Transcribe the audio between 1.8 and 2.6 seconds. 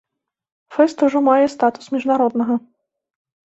міжнароднага.